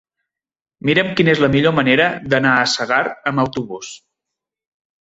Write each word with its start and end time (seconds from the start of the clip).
Mira'm 0.89 1.11
quina 1.19 1.31
és 1.37 1.43
la 1.45 1.51
millor 1.57 1.75
manera 1.81 2.09
d'anar 2.33 2.55
a 2.63 2.67
Segart 2.75 3.33
amb 3.35 3.47
autobús. 3.47 3.97